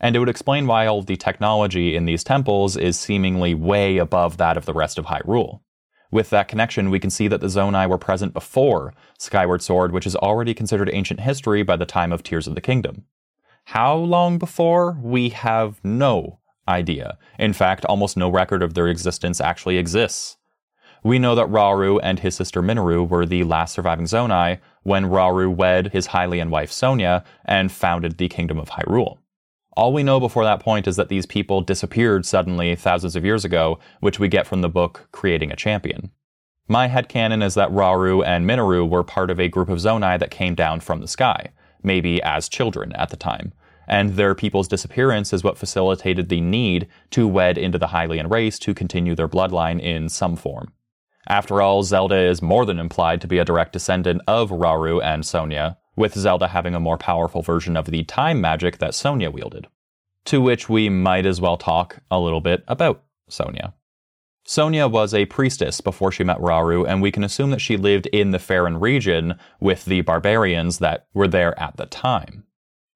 And 0.00 0.14
it 0.14 0.18
would 0.18 0.28
explain 0.28 0.66
why 0.66 0.86
all 0.86 0.98
of 0.98 1.06
the 1.06 1.16
technology 1.16 1.96
in 1.96 2.04
these 2.04 2.22
temples 2.22 2.76
is 2.76 2.98
seemingly 2.98 3.54
way 3.54 3.96
above 3.96 4.36
that 4.36 4.58
of 4.58 4.66
the 4.66 4.74
rest 4.74 4.98
of 4.98 5.06
Hyrule. 5.06 5.60
With 6.10 6.28
that 6.30 6.48
connection, 6.48 6.90
we 6.90 7.00
can 7.00 7.10
see 7.10 7.26
that 7.28 7.40
the 7.40 7.46
Zonai 7.46 7.88
were 7.88 7.96
present 7.96 8.34
before 8.34 8.92
Skyward 9.18 9.62
Sword, 9.62 9.92
which 9.92 10.06
is 10.06 10.14
already 10.14 10.52
considered 10.52 10.90
ancient 10.92 11.20
history 11.20 11.62
by 11.62 11.76
the 11.76 11.86
time 11.86 12.12
of 12.12 12.22
Tears 12.22 12.46
of 12.46 12.54
the 12.54 12.60
Kingdom. 12.60 13.06
How 13.64 13.96
long 13.96 14.36
before? 14.36 14.98
We 15.00 15.30
have 15.30 15.80
no 15.82 16.40
idea. 16.68 17.18
In 17.38 17.52
fact, 17.52 17.84
almost 17.84 18.16
no 18.16 18.28
record 18.28 18.62
of 18.62 18.74
their 18.74 18.88
existence 18.88 19.40
actually 19.40 19.78
exists. 19.78 20.36
We 21.02 21.18
know 21.18 21.34
that 21.34 21.50
Rauru 21.50 22.00
and 22.02 22.18
his 22.18 22.34
sister 22.34 22.62
Mineru 22.62 23.04
were 23.06 23.26
the 23.26 23.44
last 23.44 23.74
surviving 23.74 24.06
Zonai 24.06 24.60
when 24.84 25.04
Rauru 25.04 25.54
wed 25.54 25.92
his 25.92 26.08
Hylian 26.08 26.48
wife 26.48 26.72
Sonia 26.72 27.24
and 27.44 27.70
founded 27.70 28.16
the 28.16 28.28
Kingdom 28.28 28.58
of 28.58 28.70
Hyrule. 28.70 29.18
All 29.76 29.92
we 29.92 30.02
know 30.02 30.20
before 30.20 30.44
that 30.44 30.60
point 30.60 30.86
is 30.86 30.96
that 30.96 31.08
these 31.08 31.26
people 31.26 31.60
disappeared 31.60 32.24
suddenly 32.24 32.74
thousands 32.74 33.16
of 33.16 33.24
years 33.24 33.44
ago, 33.44 33.78
which 34.00 34.18
we 34.18 34.28
get 34.28 34.46
from 34.46 34.62
the 34.62 34.68
book 34.68 35.08
Creating 35.12 35.50
a 35.50 35.56
Champion. 35.56 36.10
My 36.68 36.88
headcanon 36.88 37.44
is 37.44 37.54
that 37.54 37.70
Rauru 37.70 38.24
and 38.24 38.46
Mineru 38.46 38.88
were 38.88 39.04
part 39.04 39.30
of 39.30 39.38
a 39.38 39.48
group 39.48 39.68
of 39.68 39.80
Zonai 39.80 40.18
that 40.18 40.30
came 40.30 40.54
down 40.54 40.80
from 40.80 41.00
the 41.00 41.08
sky, 41.08 41.50
maybe 41.82 42.22
as 42.22 42.48
children 42.48 42.92
at 42.94 43.10
the 43.10 43.16
time, 43.16 43.52
and 43.86 44.10
their 44.10 44.34
people's 44.34 44.68
disappearance 44.68 45.32
is 45.32 45.44
what 45.44 45.58
facilitated 45.58 46.28
the 46.28 46.40
need 46.40 46.88
to 47.10 47.28
wed 47.28 47.58
into 47.58 47.78
the 47.78 47.88
Hylian 47.88 48.30
race 48.30 48.58
to 48.60 48.74
continue 48.74 49.14
their 49.14 49.28
bloodline 49.28 49.80
in 49.80 50.08
some 50.08 50.36
form. 50.36 50.72
After 51.28 51.62
all, 51.62 51.82
Zelda 51.82 52.18
is 52.18 52.42
more 52.42 52.66
than 52.66 52.78
implied 52.78 53.20
to 53.22 53.26
be 53.26 53.38
a 53.38 53.44
direct 53.44 53.72
descendant 53.72 54.22
of 54.26 54.50
Rauru 54.50 55.02
and 55.02 55.24
Sonia, 55.24 55.78
with 55.96 56.14
Zelda 56.14 56.48
having 56.48 56.74
a 56.74 56.80
more 56.80 56.98
powerful 56.98 57.40
version 57.40 57.76
of 57.76 57.86
the 57.86 58.04
time 58.04 58.40
magic 58.40 58.78
that 58.78 58.94
Sonia 58.94 59.30
wielded. 59.30 59.66
To 60.26 60.40
which 60.40 60.68
we 60.68 60.88
might 60.88 61.26
as 61.26 61.40
well 61.40 61.56
talk 61.56 62.00
a 62.10 62.20
little 62.20 62.40
bit 62.40 62.64
about 62.68 63.04
Sonia. 63.28 63.74
Sonia 64.46 64.88
was 64.88 65.14
a 65.14 65.24
priestess 65.26 65.80
before 65.80 66.12
she 66.12 66.24
met 66.24 66.38
Rauru, 66.38 66.86
and 66.86 67.00
we 67.00 67.10
can 67.10 67.24
assume 67.24 67.50
that 67.50 67.62
she 67.62 67.78
lived 67.78 68.06
in 68.08 68.30
the 68.30 68.38
Faron 68.38 68.80
region 68.80 69.38
with 69.60 69.86
the 69.86 70.02
barbarians 70.02 70.78
that 70.80 71.06
were 71.14 71.28
there 71.28 71.58
at 71.58 71.76
the 71.78 71.86
time. 71.86 72.44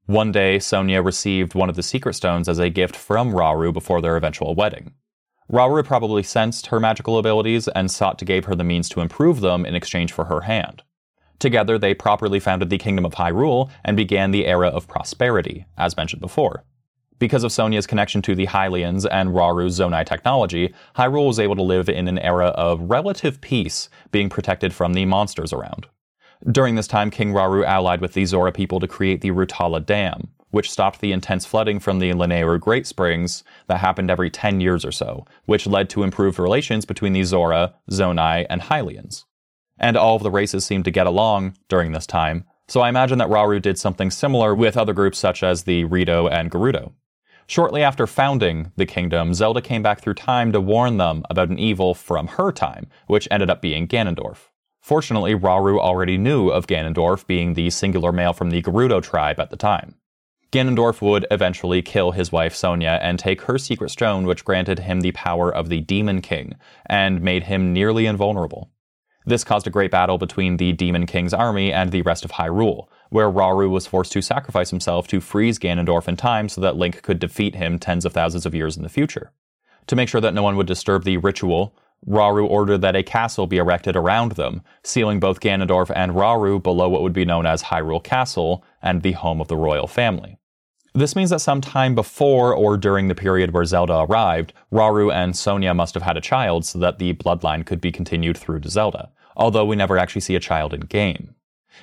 One 0.08 0.32
day, 0.32 0.58
Sonia 0.58 1.02
received 1.02 1.54
one 1.54 1.68
of 1.68 1.76
the 1.76 1.82
secret 1.82 2.14
stones 2.14 2.48
as 2.48 2.58
a 2.58 2.70
gift 2.70 2.96
from 2.96 3.34
Rauru 3.34 3.74
before 3.74 4.00
their 4.00 4.16
eventual 4.16 4.54
wedding. 4.54 4.94
Rauru 5.52 5.84
probably 5.84 6.22
sensed 6.22 6.68
her 6.68 6.80
magical 6.80 7.18
abilities 7.18 7.68
and 7.68 7.90
sought 7.90 8.18
to 8.20 8.24
give 8.24 8.46
her 8.46 8.54
the 8.54 8.64
means 8.64 8.88
to 8.88 9.02
improve 9.02 9.42
them 9.42 9.66
in 9.66 9.74
exchange 9.74 10.12
for 10.12 10.24
her 10.24 10.40
hand. 10.40 10.82
Together, 11.38 11.76
they 11.76 11.92
properly 11.92 12.40
founded 12.40 12.70
the 12.70 12.78
Kingdom 12.78 13.04
of 13.04 13.16
Hyrule 13.16 13.68
and 13.84 13.98
began 13.98 14.30
the 14.30 14.46
era 14.46 14.68
of 14.68 14.88
prosperity, 14.88 15.66
as 15.76 15.98
mentioned 15.98 16.22
before. 16.22 16.64
Because 17.18 17.44
of 17.44 17.52
Sonia's 17.52 17.86
connection 17.86 18.22
to 18.22 18.34
the 18.34 18.46
Hylians 18.46 19.06
and 19.10 19.34
Rauru's 19.34 19.78
Zonai 19.78 20.06
technology, 20.06 20.72
Hyrule 20.96 21.26
was 21.26 21.38
able 21.38 21.56
to 21.56 21.62
live 21.62 21.90
in 21.90 22.08
an 22.08 22.18
era 22.20 22.46
of 22.46 22.80
relative 22.80 23.42
peace, 23.42 23.90
being 24.10 24.30
protected 24.30 24.72
from 24.72 24.94
the 24.94 25.04
monsters 25.04 25.52
around. 25.52 25.86
During 26.47 26.76
this 26.76 26.87
time, 26.87 27.11
King 27.11 27.33
Rauru 27.33 27.64
allied 27.64 28.00
with 28.00 28.12
the 28.12 28.25
Zora 28.25 28.52
people 28.52 28.78
to 28.80 28.87
create 28.87 29.21
the 29.21 29.33
Rutala 29.33 29.85
Dam, 29.85 30.28
which 30.50 30.71
stopped 30.71 31.00
the 31.00 31.12
intense 31.12 31.45
flooding 31.45 31.80
from 31.80 31.99
the 31.99 32.11
Lanayru 32.12 32.61
Great 32.61 32.87
Springs 32.87 33.42
that 33.66 33.80
happened 33.80 34.11
every 34.11 34.30
10 34.30 34.61
years 34.61 34.85
or 34.85 34.92
so, 34.92 35.26
which 35.47 35.66
led 35.66 35.90
to 35.90 36.04
improved 36.04 36.38
relations 36.38 36.85
between 36.85 37.12
the 37.12 37.25
Zora, 37.25 37.75
Zonai, 37.90 38.47
and 38.49 38.62
Hylians. 38.62 39.25
And 39.78 39.97
all 39.97 40.16
of 40.16 40.23
the 40.23 40.30
races 40.30 40.64
seemed 40.64 40.85
to 40.85 40.90
get 40.92 41.07
along 41.07 41.57
during 41.68 41.92
this 41.92 42.07
time, 42.07 42.45
so 42.68 42.83
I 42.83 42.88
imagine 42.88 43.18
that 43.18 43.28
Rauru 43.28 43.61
did 43.61 43.78
something 43.78 44.11
similar 44.11 44.54
with 44.54 44.76
other 44.76 44.92
groups 44.92 45.18
such 45.18 45.42
as 45.42 45.64
the 45.64 45.85
Rito 45.85 46.28
and 46.28 46.50
Gerudo. 46.50 46.92
Shortly 47.47 47.83
after 47.83 48.07
founding 48.07 48.73
the 48.76 48.87
kingdom, 48.87 49.33
Zelda 49.35 49.62
came 49.62 49.83
back 49.83 50.00
through 50.00 50.14
time 50.14 50.52
to 50.52 50.61
warn 50.61 50.99
them 50.99 51.25
about 51.30 51.49
an 51.49 51.59
evil 51.59 51.95
from 51.95 52.26
her 52.26 52.52
time, 52.52 52.88
which 53.07 53.26
ended 53.30 53.49
up 53.49 53.62
being 53.62 53.88
Ganondorf. 53.88 54.50
Fortunately, 54.88 55.35
Rauru 55.35 55.78
already 55.78 56.16
knew 56.16 56.49
of 56.49 56.66
Ganondorf 56.66 57.26
being 57.26 57.52
the 57.52 57.68
singular 57.68 58.11
male 58.11 58.33
from 58.33 58.49
the 58.49 58.62
Gerudo 58.62 59.02
tribe 59.02 59.38
at 59.38 59.50
the 59.50 59.57
time. 59.59 59.97
Ganondorf 60.50 61.02
would 61.02 61.26
eventually 61.30 61.83
kill 61.83 62.12
his 62.12 62.33
wife 62.33 62.54
Sonia 62.54 62.99
and 63.02 63.18
take 63.18 63.42
her 63.42 63.59
secret 63.59 63.90
stone, 63.90 64.25
which 64.25 64.47
granted 64.47 64.78
him 64.78 65.02
the 65.02 65.12
power 65.12 65.54
of 65.54 65.68
the 65.68 65.83
Demon 65.83 66.23
King 66.23 66.54
and 66.87 67.21
made 67.21 67.42
him 67.42 67.75
nearly 67.75 68.07
invulnerable. 68.07 68.71
This 69.26 69.45
caused 69.45 69.66
a 69.66 69.71
great 69.71 69.90
battle 69.90 70.16
between 70.16 70.57
the 70.57 70.73
Demon 70.73 71.04
King's 71.04 71.35
army 71.35 71.71
and 71.71 71.92
the 71.92 72.00
rest 72.00 72.25
of 72.25 72.30
Hyrule, 72.30 72.88
where 73.11 73.30
Rauru 73.30 73.68
was 73.68 73.87
forced 73.87 74.12
to 74.12 74.23
sacrifice 74.23 74.71
himself 74.71 75.07
to 75.09 75.21
freeze 75.21 75.59
Ganondorf 75.59 76.09
in 76.09 76.16
time 76.16 76.49
so 76.49 76.62
that 76.62 76.76
Link 76.76 77.02
could 77.02 77.18
defeat 77.18 77.57
him 77.57 77.78
tens 77.78 78.07
of 78.07 78.14
thousands 78.14 78.47
of 78.47 78.54
years 78.54 78.78
in 78.78 78.85
the 78.85 78.88
future. 78.88 79.33
To 79.88 79.97
make 79.97 80.09
sure 80.09 80.23
that 80.23 80.33
no 80.33 80.42
one 80.42 80.57
would 80.57 80.66
disturb 80.66 81.04
the 81.04 81.18
ritual, 81.18 81.76
Rauru 82.07 82.49
ordered 82.49 82.78
that 82.78 82.97
a 82.97 83.02
castle 83.02 83.47
be 83.47 83.59
erected 83.59 83.97
around 83.97 84.33
them, 84.33 84.62
sealing 84.83 85.21
both 85.21 85.40
Ganondorf 85.40 85.90
and 85.95 86.12
Rauru 86.12 86.62
below 86.62 86.88
what 86.88 87.02
would 87.02 87.12
be 87.12 87.25
known 87.25 87.47
as 87.47 87.64
Hyrule 87.64 88.02
Castle 88.02 88.64
and 88.83 89.02
the 89.02 89.12
home 89.12 89.40
of 89.40 89.49
the 89.49 89.57
royal 89.57 89.87
family. 89.87 90.38
This 90.95 91.14
means 91.14 91.31
that 91.31 91.40
sometime 91.40 91.95
before 91.95 92.55
or 92.55 92.76
during 92.76 93.09
the 93.09 93.14
period 93.14 93.52
where 93.52 93.64
Zelda 93.64 94.00
arrived, 94.00 94.52
Rauru 94.73 95.12
and 95.12 95.37
Sonia 95.37 95.75
must 95.75 95.95
have 95.95 96.02
had 96.02 96.17
a 96.17 96.23
child 96.23 96.64
so 96.64 96.78
that 96.78 96.99
the 96.99 97.14
bloodline 97.14 97.67
could 97.67 97.81
be 97.81 97.93
continued 97.93 98.37
through 98.37 98.61
to 98.61 98.71
Zelda, 98.71 99.11
although 99.37 99.64
we 99.64 99.76
never 99.76 99.99
actually 99.99 100.23
see 100.23 100.35
a 100.35 100.40
child 100.40 100.73
in 100.73 100.81
game. 100.81 101.35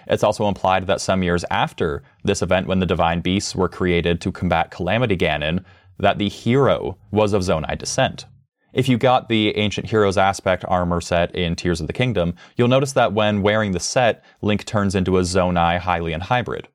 It's 0.07 0.23
also 0.23 0.47
implied 0.47 0.87
that 0.87 1.01
some 1.01 1.23
years 1.23 1.45
after 1.49 2.03
this 2.23 2.41
event, 2.41 2.67
when 2.67 2.79
the 2.79 2.85
Divine 2.85 3.21
Beasts 3.21 3.55
were 3.55 3.69
created 3.69 4.19
to 4.21 4.31
combat 4.31 4.71
Calamity 4.71 5.15
Ganon, 5.15 5.63
that 5.97 6.17
the 6.17 6.27
hero 6.27 6.97
was 7.11 7.33
of 7.33 7.43
Zonai 7.43 7.77
descent. 7.77 8.25
If 8.75 8.89
you 8.89 8.97
got 8.97 9.29
the 9.29 9.55
Ancient 9.55 9.89
Heroes 9.89 10.17
aspect 10.17 10.65
armor 10.67 10.99
set 10.99 11.33
in 11.33 11.55
Tears 11.55 11.79
of 11.79 11.87
the 11.87 11.93
Kingdom, 11.93 12.35
you'll 12.57 12.67
notice 12.67 12.91
that 12.91 13.13
when 13.13 13.41
wearing 13.41 13.71
the 13.71 13.79
set, 13.79 14.21
Link 14.41 14.65
turns 14.65 14.95
into 14.95 15.17
a 15.17 15.21
Zonai 15.21 15.79
Hylian 15.79 16.23
hybrid. 16.23 16.67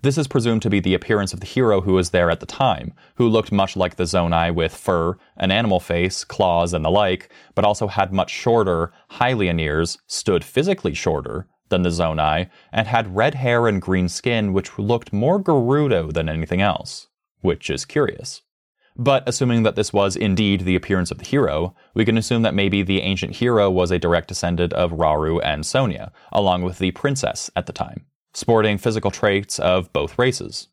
This 0.00 0.16
is 0.16 0.28
presumed 0.28 0.62
to 0.62 0.70
be 0.70 0.78
the 0.78 0.94
appearance 0.94 1.32
of 1.32 1.40
the 1.40 1.46
hero 1.46 1.80
who 1.80 1.94
was 1.94 2.10
there 2.10 2.30
at 2.30 2.38
the 2.38 2.46
time, 2.46 2.94
who 3.16 3.28
looked 3.28 3.50
much 3.50 3.74
like 3.74 3.96
the 3.96 4.04
Zonai 4.04 4.54
with 4.54 4.72
fur, 4.72 5.16
an 5.36 5.50
animal 5.50 5.80
face, 5.80 6.22
claws, 6.22 6.72
and 6.72 6.84
the 6.84 6.88
like, 6.88 7.32
but 7.56 7.64
also 7.64 7.88
had 7.88 8.12
much 8.12 8.30
shorter 8.30 8.92
Hylian 9.10 9.60
ears, 9.60 9.98
stood 10.06 10.44
physically 10.44 10.94
shorter 10.94 11.48
than 11.68 11.82
the 11.82 11.90
Zonai, 11.90 12.48
and 12.72 12.86
had 12.86 13.16
red 13.16 13.34
hair 13.34 13.66
and 13.66 13.82
green 13.82 14.08
skin 14.08 14.52
which 14.52 14.78
looked 14.78 15.12
more 15.12 15.42
Gerudo 15.42 16.12
than 16.12 16.28
anything 16.28 16.60
else, 16.60 17.08
which 17.40 17.68
is 17.70 17.84
curious. 17.84 18.42
But 19.00 19.26
assuming 19.26 19.62
that 19.62 19.76
this 19.76 19.94
was 19.94 20.14
indeed 20.14 20.60
the 20.60 20.76
appearance 20.76 21.10
of 21.10 21.16
the 21.16 21.24
hero, 21.24 21.74
we 21.94 22.04
can 22.04 22.18
assume 22.18 22.42
that 22.42 22.52
maybe 22.52 22.82
the 22.82 23.00
ancient 23.00 23.36
hero 23.36 23.70
was 23.70 23.90
a 23.90 23.98
direct 23.98 24.28
descendant 24.28 24.74
of 24.74 24.92
Rauru 24.92 25.40
and 25.42 25.64
Sonia, 25.64 26.12
along 26.32 26.64
with 26.64 26.78
the 26.78 26.90
princess 26.90 27.50
at 27.56 27.64
the 27.64 27.72
time, 27.72 28.04
sporting 28.34 28.76
physical 28.76 29.10
traits 29.10 29.58
of 29.58 29.90
both 29.94 30.18
races. 30.18 30.68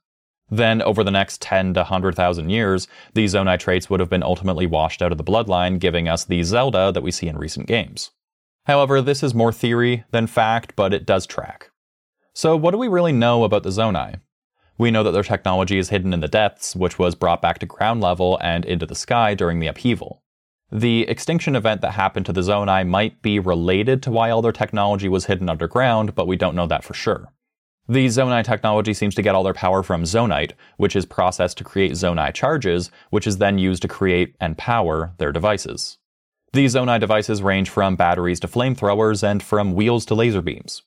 Then, 0.50 0.82
over 0.82 1.06
the 1.06 1.12
next 1.12 1.42
10 1.42 1.76
to 1.76 1.80
100,000 1.80 2.50
years, 2.50 2.90
these 3.14 3.34
Zonai 3.34 3.58
traits 3.58 3.90
would 3.90 4.02
have 4.02 4.10
been 4.10 4.24
ultimately 4.24 4.68
washed 4.68 5.02
out 5.02 5.14
of 5.14 5.18
the 5.18 5.24
bloodline, 5.24 5.80
giving 5.80 6.10
us 6.10 6.26
the 6.26 6.44
Zelda 6.44 6.92
that 6.92 7.04
we 7.04 7.12
see 7.12 7.30
in 7.30 7.38
recent 7.38 7.66
games. 7.66 8.12
However, 8.66 9.02
this 9.02 9.24
is 9.24 9.34
more 9.34 9.54
theory 9.54 10.04
than 10.12 10.28
fact, 10.28 10.74
but 10.76 10.94
it 10.94 11.06
does 11.06 11.28
track. 11.28 11.72
So, 12.34 12.58
what 12.58 12.72
do 12.72 12.78
we 12.78 12.90
really 12.90 13.14
know 13.14 13.46
about 13.46 13.64
the 13.64 13.70
Zonai? 13.70 14.20
We 14.78 14.92
know 14.92 15.04
that 15.04 15.12
their 15.12 15.24
technology 15.24 15.78
is 15.78 15.90
hidden 15.90 16.14
in 16.14 16.20
the 16.20 16.28
depths, 16.28 16.76
which 16.76 17.00
was 17.00 17.16
brought 17.16 17.42
back 17.42 17.60
to 17.60 17.66
ground 17.66 18.02
level 18.02 18.38
and 18.42 18.64
into 18.64 18.86
the 18.86 18.96
sky 18.96 19.34
during 19.34 19.60
the 19.60 19.68
upheaval. 19.68 20.22
The 20.72 21.08
extinction 21.08 21.56
event 21.56 21.82
that 21.82 21.94
happened 21.94 22.26
to 22.28 22.34
the 22.34 22.42
Zonai 22.42 22.86
might 22.86 23.22
be 23.22 23.40
related 23.40 24.04
to 24.04 24.12
why 24.12 24.30
all 24.30 24.42
their 24.42 24.52
technology 24.52 25.08
was 25.08 25.26
hidden 25.26 25.50
underground, 25.50 26.14
but 26.14 26.28
we 26.28 26.36
don't 26.36 26.56
know 26.56 26.68
that 26.68 26.84
for 26.84 26.94
sure. 26.94 27.32
The 27.88 28.08
Zonai 28.08 28.44
technology 28.44 28.94
seems 28.94 29.16
to 29.16 29.22
get 29.22 29.34
all 29.34 29.44
their 29.44 29.54
power 29.54 29.82
from 29.82 30.04
Zonite, 30.04 30.52
which 30.76 30.94
is 30.94 31.06
processed 31.06 31.58
to 31.60 31.64
create 31.64 31.94
Zonai 31.94 32.34
charges, 32.34 32.92
which 33.12 33.26
is 33.26 33.38
then 33.38 33.58
used 33.58 33.82
to 33.84 33.88
create 33.88 34.36
and 34.42 34.58
power 34.58 35.14
their 35.20 35.32
devices. 35.32 35.98
These 36.52 36.76
Zonai 36.76 37.00
devices 37.00 37.42
range 37.42 37.70
from 37.70 37.96
batteries 37.96 38.42
to 38.42 38.48
flamethrowers 38.48 39.24
and 39.24 39.42
from 39.42 39.74
wheels 39.74 40.06
to 40.08 40.16
laser 40.16 40.42
beams. 40.42 40.84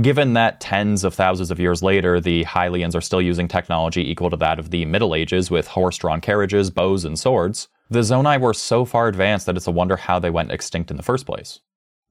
Given 0.00 0.32
that 0.32 0.60
tens 0.60 1.04
of 1.04 1.14
thousands 1.14 1.52
of 1.52 1.60
years 1.60 1.80
later, 1.80 2.20
the 2.20 2.44
Hylians 2.44 2.96
are 2.96 3.00
still 3.00 3.22
using 3.22 3.46
technology 3.46 4.10
equal 4.10 4.28
to 4.30 4.36
that 4.38 4.58
of 4.58 4.70
the 4.70 4.84
Middle 4.84 5.14
Ages 5.14 5.52
with 5.52 5.68
horse 5.68 5.96
drawn 5.98 6.20
carriages, 6.20 6.70
bows, 6.70 7.04
and 7.04 7.16
swords, 7.16 7.68
the 7.88 8.00
Zonai 8.00 8.40
were 8.40 8.54
so 8.54 8.84
far 8.84 9.06
advanced 9.06 9.46
that 9.46 9.56
it's 9.56 9.68
a 9.68 9.70
wonder 9.70 9.96
how 9.96 10.18
they 10.18 10.30
went 10.30 10.50
extinct 10.50 10.90
in 10.90 10.96
the 10.96 11.02
first 11.04 11.26
place. 11.26 11.60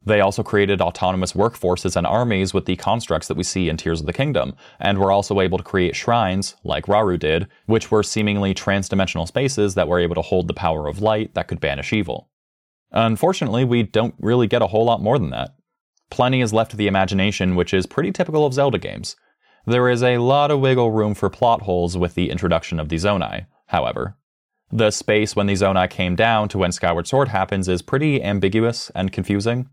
They 0.06 0.22
also 0.22 0.44
created 0.44 0.82
autonomous 0.82 1.34
workforces 1.34 1.98
and 1.98 2.08
armies 2.08 2.54
with 2.54 2.66
the 2.66 2.78
constructs 2.78 3.28
that 3.28 3.38
we 3.38 3.44
see 3.44 3.68
in 3.68 3.76
Tears 3.76 4.00
of 4.00 4.06
the 4.06 4.14
Kingdom, 4.14 4.56
and 4.80 4.98
were 4.98 5.12
also 5.12 5.42
able 5.42 5.58
to 5.58 5.64
create 5.64 5.96
shrines, 5.96 6.56
like 6.64 6.86
Rauru 6.86 7.20
did, 7.20 7.48
which 7.66 7.92
were 7.92 8.04
seemingly 8.04 8.54
transdimensional 8.54 9.28
spaces 9.28 9.76
that 9.76 9.90
were 9.90 10.00
able 10.00 10.16
to 10.16 10.22
hold 10.22 10.48
the 10.48 10.54
power 10.54 10.88
of 10.88 11.02
light 11.02 11.34
that 11.34 11.50
could 11.50 11.60
banish 11.60 11.92
evil. 11.92 12.30
Unfortunately, 12.92 13.66
we 13.66 13.84
don't 13.84 14.16
really 14.20 14.48
get 14.48 14.62
a 14.62 14.68
whole 14.68 14.86
lot 14.86 15.02
more 15.02 15.20
than 15.20 15.32
that. 15.32 15.56
Plenty 16.14 16.42
is 16.42 16.54
left 16.54 16.70
to 16.70 16.78
the 16.78 16.86
imagination, 16.86 17.56
which 17.56 17.74
is 17.74 17.88
pretty 17.88 18.12
typical 18.12 18.46
of 18.46 18.54
Zelda 18.54 18.78
games. 18.78 19.16
There 19.66 19.90
is 19.90 20.04
a 20.04 20.20
lot 20.20 20.52
of 20.52 20.60
wiggle 20.60 20.92
room 20.92 21.16
for 21.16 21.28
plot 21.28 21.64
holes 21.64 21.98
with 21.98 22.14
the 22.14 22.30
introduction 22.30 22.80
of 22.80 22.90
the 22.90 22.98
Zonai, 22.98 23.48
however. 23.66 24.16
The 24.72 24.92
space 24.92 25.36
when 25.36 25.48
the 25.48 25.56
Zonai 25.56 25.90
came 25.90 26.16
down 26.16 26.50
to 26.50 26.60
when 26.60 26.72
Skyward 26.72 27.08
Sword 27.08 27.30
happens 27.30 27.68
is 27.68 27.82
pretty 27.82 28.22
ambiguous 28.22 28.92
and 28.94 29.12
confusing. 29.12 29.70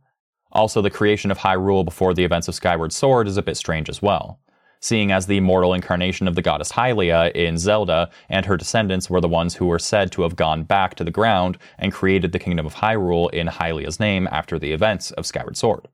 Also, 0.51 0.81
the 0.81 0.89
creation 0.89 1.31
of 1.31 1.37
Hyrule 1.37 1.85
before 1.85 2.15
the 2.15 2.25
events 2.25 2.49
of 2.49 2.55
Skyward 2.55 2.95
Sword 2.95 3.29
is 3.29 3.37
a 3.37 3.43
bit 3.43 3.59
strange 3.59 3.91
as 3.91 4.01
well, 4.01 4.41
seeing 4.81 5.13
as 5.13 5.27
the 5.27 5.41
mortal 5.41 5.75
incarnation 5.75 6.27
of 6.27 6.37
the 6.37 6.43
goddess 6.43 6.73
Hylia 6.73 7.31
in 7.33 7.59
Zelda 7.59 8.09
and 8.31 8.47
her 8.47 8.57
descendants 8.57 9.11
were 9.11 9.21
the 9.21 9.29
ones 9.29 9.57
who 9.57 9.67
were 9.67 9.79
said 9.79 10.11
to 10.13 10.23
have 10.23 10.37
gone 10.37 10.63
back 10.63 10.95
to 10.95 11.05
the 11.05 11.11
ground 11.11 11.59
and 11.79 11.93
created 11.93 12.33
the 12.33 12.39
kingdom 12.39 12.65
of 12.65 12.77
Hyrule 12.77 13.31
in 13.31 13.47
Hylia's 13.47 14.01
name 14.01 14.27
after 14.33 14.59
the 14.59 14.73
events 14.73 15.11
of 15.11 15.27
Skyward 15.27 15.59
Sword. 15.59 15.87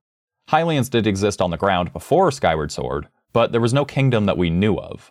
Hylians 0.50 0.88
did 0.88 1.06
exist 1.06 1.42
on 1.42 1.50
the 1.50 1.56
ground 1.56 1.92
before 1.92 2.30
Skyward 2.30 2.70
Sword, 2.70 3.08
but 3.32 3.50
there 3.50 3.60
was 3.60 3.74
no 3.74 3.84
kingdom 3.84 4.26
that 4.26 4.38
we 4.38 4.48
knew 4.48 4.76
of. 4.76 5.10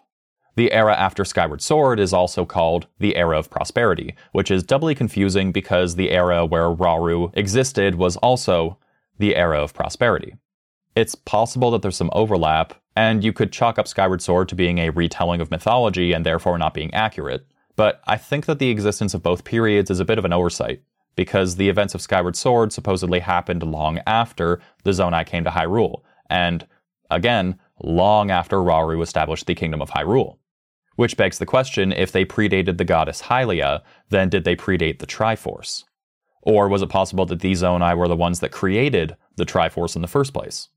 The 0.56 0.72
era 0.72 0.96
after 0.96 1.26
Skyward 1.26 1.62
Sword 1.62 2.00
is 2.00 2.14
also 2.14 2.46
called 2.46 2.88
the 3.00 3.18
Era 3.18 3.38
of 3.38 3.50
Prosperity, 3.50 4.16
which 4.32 4.50
is 4.50 4.64
doubly 4.64 4.96
confusing 4.96 5.52
because 5.52 5.96
the 5.96 6.12
era 6.12 6.46
where 6.46 6.70
Rauru 6.70 7.32
existed 7.36 7.96
was 7.96 8.16
also 8.18 8.78
the 9.18 9.36
Era 9.36 9.62
of 9.62 9.74
Prosperity. 9.74 10.36
It's 10.96 11.16
possible 11.16 11.72
that 11.72 11.82
there's 11.82 11.98
some 11.98 12.10
overlap, 12.14 12.74
and 12.96 13.22
you 13.22 13.34
could 13.34 13.52
chalk 13.52 13.78
up 13.78 13.90
Skyward 13.90 14.22
Sword 14.22 14.48
to 14.48 14.56
being 14.56 14.78
a 14.78 14.92
retelling 14.92 15.42
of 15.42 15.52
mythology 15.52 16.14
and 16.14 16.26
therefore 16.26 16.58
not 16.58 16.74
being 16.74 16.94
accurate, 16.94 17.46
but 17.76 18.02
I 18.08 18.16
think 18.16 18.46
that 18.46 18.60
the 18.60 18.70
existence 18.70 19.14
of 19.14 19.22
both 19.22 19.44
periods 19.44 19.92
is 19.92 20.00
a 20.00 20.06
bit 20.06 20.18
of 20.18 20.24
an 20.24 20.32
oversight 20.32 20.82
because 21.16 21.56
the 21.56 21.70
events 21.70 21.96
of 21.96 22.02
Skyward 22.02 22.36
Sword 22.36 22.74
supposedly 22.74 23.20
happened 23.20 23.64
long 23.64 24.00
after 24.06 24.60
the 24.84 24.92
Zonai 24.92 25.26
came 25.26 25.44
to 25.44 25.50
Hyrule, 25.50 26.02
and 26.30 26.68
again, 27.10 27.60
long 27.82 28.32
after 28.32 28.58
Rauru 28.58 29.02
established 29.02 29.48
the 29.48 29.56
Kingdom 29.56 29.82
of 29.82 29.92
Hyrule. 29.92 30.38
Which 30.96 31.18
begs 31.18 31.40
the 31.40 31.46
question 31.46 31.92
if 31.92 32.12
they 32.12 32.24
predated 32.24 32.78
the 32.78 32.86
goddess 32.86 33.24
Hylia, 33.24 33.82
then 34.10 34.30
did 34.30 34.46
they 34.46 34.56
predate 34.56 35.00
the 35.00 35.08
Triforce? 35.08 35.84
Or 36.42 36.70
was 36.70 36.82
it 36.82 36.90
possible 36.90 37.26
that 37.26 37.42
these 37.42 37.64
Zonai 37.64 37.98
were 37.98 38.08
the 38.08 38.16
ones 38.16 38.40
that 38.40 38.52
created 38.52 39.18
the 39.36 39.46
Triforce 39.46 39.96
in 39.96 40.02
the 40.02 40.08
first 40.08 40.34
place? 40.34 40.70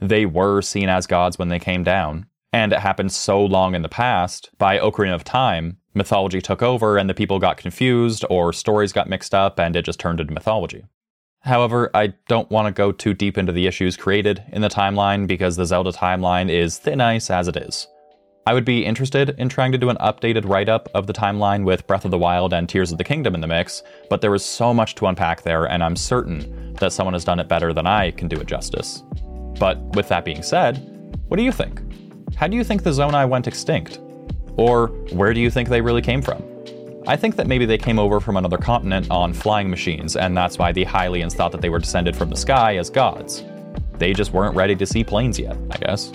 They 0.00 0.24
were 0.24 0.62
seen 0.62 0.88
as 0.88 1.06
gods 1.06 1.38
when 1.38 1.48
they 1.48 1.58
came 1.58 1.84
down, 1.84 2.26
and 2.54 2.72
it 2.72 2.78
happened 2.78 3.10
so 3.10 3.44
long 3.44 3.74
in 3.74 3.82
the 3.82 3.88
past, 3.88 4.48
by 4.58 4.78
Ocarina 4.78 5.12
of 5.12 5.24
Time, 5.24 5.76
mythology 5.92 6.40
took 6.40 6.62
over 6.62 6.96
and 6.96 7.10
the 7.10 7.14
people 7.14 7.40
got 7.40 7.56
confused 7.56 8.24
or 8.30 8.52
stories 8.52 8.92
got 8.92 9.08
mixed 9.08 9.34
up 9.34 9.58
and 9.58 9.74
it 9.74 9.84
just 9.84 9.98
turned 9.98 10.20
into 10.20 10.32
mythology. 10.32 10.84
However, 11.40 11.90
I 11.94 12.14
don't 12.28 12.48
want 12.52 12.68
to 12.68 12.72
go 12.72 12.92
too 12.92 13.12
deep 13.12 13.36
into 13.38 13.50
the 13.50 13.66
issues 13.66 13.96
created 13.96 14.44
in 14.52 14.62
the 14.62 14.68
timeline 14.68 15.26
because 15.26 15.56
the 15.56 15.66
Zelda 15.66 15.90
timeline 15.90 16.48
is 16.48 16.78
thin 16.78 17.00
ice 17.00 17.28
as 17.28 17.48
it 17.48 17.56
is. 17.56 17.88
I 18.46 18.54
would 18.54 18.64
be 18.64 18.86
interested 18.86 19.30
in 19.36 19.48
trying 19.48 19.72
to 19.72 19.78
do 19.78 19.88
an 19.88 19.96
updated 19.96 20.48
write 20.48 20.68
up 20.68 20.88
of 20.94 21.08
the 21.08 21.12
timeline 21.12 21.64
with 21.64 21.88
Breath 21.88 22.04
of 22.04 22.12
the 22.12 22.18
Wild 22.18 22.52
and 22.52 22.68
Tears 22.68 22.92
of 22.92 22.98
the 22.98 23.04
Kingdom 23.04 23.34
in 23.34 23.40
the 23.40 23.48
mix, 23.48 23.82
but 24.08 24.20
there 24.20 24.34
is 24.34 24.44
so 24.44 24.72
much 24.72 24.94
to 24.94 25.06
unpack 25.06 25.42
there, 25.42 25.64
and 25.64 25.82
I'm 25.82 25.96
certain 25.96 26.74
that 26.74 26.92
someone 26.92 27.14
has 27.14 27.24
done 27.24 27.40
it 27.40 27.48
better 27.48 27.72
than 27.72 27.88
I 27.88 28.12
can 28.12 28.28
do 28.28 28.36
it 28.36 28.46
justice. 28.46 29.02
But 29.58 29.82
with 29.96 30.06
that 30.08 30.24
being 30.24 30.44
said, 30.44 30.76
what 31.26 31.36
do 31.36 31.42
you 31.42 31.50
think? 31.50 31.80
How 32.36 32.48
do 32.48 32.56
you 32.56 32.64
think 32.64 32.82
the 32.82 32.90
Zonai 32.90 33.28
went 33.28 33.46
extinct? 33.46 34.00
Or 34.56 34.88
where 35.12 35.32
do 35.32 35.40
you 35.40 35.50
think 35.50 35.68
they 35.68 35.80
really 35.80 36.02
came 36.02 36.20
from? 36.20 36.42
I 37.06 37.16
think 37.16 37.36
that 37.36 37.46
maybe 37.46 37.64
they 37.64 37.78
came 37.78 37.98
over 37.98 38.18
from 38.18 38.36
another 38.36 38.56
continent 38.56 39.10
on 39.10 39.32
flying 39.32 39.70
machines, 39.70 40.16
and 40.16 40.36
that's 40.36 40.58
why 40.58 40.72
the 40.72 40.84
Hylians 40.84 41.34
thought 41.34 41.52
that 41.52 41.60
they 41.60 41.68
were 41.68 41.78
descended 41.78 42.16
from 42.16 42.30
the 42.30 42.36
sky 42.36 42.76
as 42.76 42.90
gods. 42.90 43.44
They 43.98 44.12
just 44.12 44.32
weren't 44.32 44.56
ready 44.56 44.74
to 44.74 44.86
see 44.86 45.04
planes 45.04 45.38
yet, 45.38 45.56
I 45.70 45.76
guess. 45.76 46.12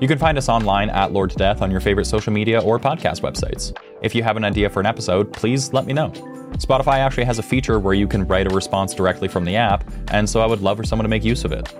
You 0.00 0.08
can 0.08 0.18
find 0.18 0.36
us 0.36 0.48
online 0.48 0.90
at 0.90 1.12
Lored 1.12 1.30
to 1.30 1.36
Death 1.36 1.62
on 1.62 1.70
your 1.70 1.80
favorite 1.80 2.06
social 2.06 2.32
media 2.32 2.60
or 2.60 2.78
podcast 2.78 3.20
websites. 3.20 3.74
If 4.02 4.14
you 4.14 4.22
have 4.22 4.36
an 4.36 4.44
idea 4.44 4.68
for 4.68 4.80
an 4.80 4.86
episode, 4.86 5.32
please 5.32 5.72
let 5.72 5.86
me 5.86 5.92
know. 5.94 6.10
Spotify 6.58 6.98
actually 6.98 7.24
has 7.24 7.38
a 7.38 7.42
feature 7.42 7.78
where 7.78 7.94
you 7.94 8.06
can 8.06 8.26
write 8.26 8.50
a 8.50 8.54
response 8.54 8.92
directly 8.92 9.28
from 9.28 9.44
the 9.44 9.56
app, 9.56 9.84
and 10.08 10.28
so 10.28 10.40
I 10.40 10.46
would 10.46 10.60
love 10.60 10.76
for 10.76 10.84
someone 10.84 11.04
to 11.04 11.08
make 11.08 11.24
use 11.24 11.44
of 11.44 11.52
it. 11.52 11.72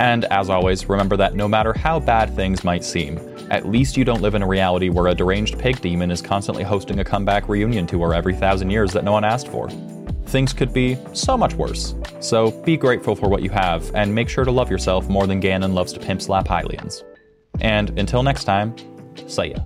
And 0.00 0.24
as 0.24 0.48
always, 0.48 0.88
remember 0.88 1.14
that 1.18 1.34
no 1.34 1.46
matter 1.46 1.74
how 1.74 2.00
bad 2.00 2.34
things 2.34 2.64
might 2.64 2.84
seem, 2.84 3.20
at 3.50 3.68
least 3.68 3.98
you 3.98 4.04
don't 4.04 4.22
live 4.22 4.34
in 4.34 4.40
a 4.40 4.46
reality 4.46 4.88
where 4.88 5.08
a 5.08 5.14
deranged 5.14 5.58
pig 5.58 5.78
demon 5.82 6.10
is 6.10 6.22
constantly 6.22 6.64
hosting 6.64 7.00
a 7.00 7.04
comeback 7.04 7.50
reunion 7.50 7.86
tour 7.86 8.14
every 8.14 8.34
thousand 8.34 8.70
years 8.70 8.94
that 8.94 9.04
no 9.04 9.12
one 9.12 9.24
asked 9.24 9.48
for. 9.48 9.68
Things 10.24 10.54
could 10.54 10.72
be 10.72 10.96
so 11.12 11.36
much 11.36 11.52
worse. 11.52 11.94
So 12.20 12.50
be 12.62 12.78
grateful 12.78 13.14
for 13.14 13.28
what 13.28 13.42
you 13.42 13.50
have, 13.50 13.94
and 13.94 14.14
make 14.14 14.30
sure 14.30 14.44
to 14.44 14.50
love 14.50 14.70
yourself 14.70 15.06
more 15.10 15.26
than 15.26 15.40
Ganon 15.40 15.74
loves 15.74 15.92
to 15.92 16.00
pimp 16.00 16.22
slap 16.22 16.46
Hylians. 16.46 17.02
And 17.60 17.98
until 17.98 18.22
next 18.22 18.44
time, 18.44 18.74
see 19.26 19.48
ya. 19.48 19.58